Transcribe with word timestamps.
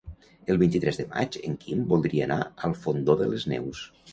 El 0.53 0.57
vint-i-tres 0.61 0.97
de 1.01 1.05
maig 1.11 1.37
en 1.49 1.59
Quim 1.65 1.85
voldria 1.93 2.27
anar 2.29 2.39
al 2.69 2.77
Fondó 2.87 3.21
de 3.21 3.33
les 3.35 3.47
Neus. 3.53 3.89